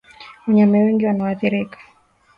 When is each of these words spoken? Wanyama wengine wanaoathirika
Wanyama 0.47 0.77
wengine 0.83 1.07
wanaoathirika 1.09 1.77